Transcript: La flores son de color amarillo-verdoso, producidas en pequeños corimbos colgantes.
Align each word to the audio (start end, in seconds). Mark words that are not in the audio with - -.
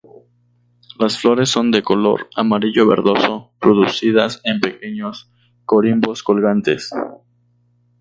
La 0.97 1.09
flores 1.09 1.49
son 1.51 1.69
de 1.69 1.83
color 1.83 2.27
amarillo-verdoso, 2.35 3.51
producidas 3.59 4.41
en 4.43 4.59
pequeños 4.59 5.29
corimbos 5.63 6.23
colgantes. 6.23 6.89